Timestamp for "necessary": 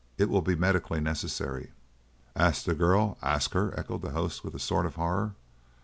0.99-1.73